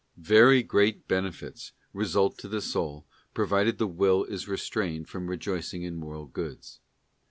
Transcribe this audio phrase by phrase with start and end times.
[0.17, 3.05] Very great benefits result to the soul,
[3.35, 6.79] provided the Will is restrained from rejoicing in Moral Goods.